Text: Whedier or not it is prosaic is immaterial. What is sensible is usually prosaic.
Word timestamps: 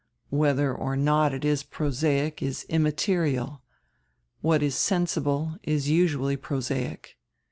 Whedier 0.31 0.73
or 0.73 0.95
not 0.97 1.31
it 1.31 1.45
is 1.45 1.61
prosaic 1.61 2.41
is 2.41 2.65
immaterial. 2.69 3.61
What 4.41 4.63
is 4.63 4.73
sensible 4.73 5.57
is 5.61 5.89
usually 5.89 6.37
prosaic. 6.37 7.19